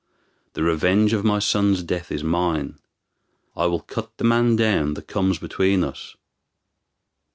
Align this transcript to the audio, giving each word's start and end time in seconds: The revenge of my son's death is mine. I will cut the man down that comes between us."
The 0.53 0.63
revenge 0.63 1.13
of 1.13 1.23
my 1.23 1.37
son's 1.37 1.83
death 1.83 2.11
is 2.11 2.23
mine. 2.23 2.79
I 3.55 3.67
will 3.67 3.81
cut 3.81 4.17
the 4.17 4.23
man 4.23 4.55
down 4.55 4.95
that 4.95 5.07
comes 5.07 5.37
between 5.37 5.83
us." 5.83 6.15